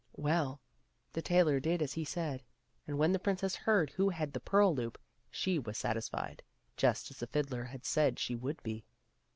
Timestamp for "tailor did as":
1.21-1.93